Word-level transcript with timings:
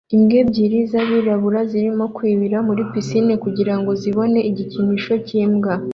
Imbwa 0.15 0.35
ebyiri 0.43 0.79
zabirabura 0.91 1.59
zirimo 1.71 2.05
kwibira 2.15 2.57
muri 2.67 2.81
pisine 2.91 3.33
kugirango 3.43 3.91
zibone 4.01 4.39
igikinisho 4.49 5.13
cyimbwa 5.27 5.73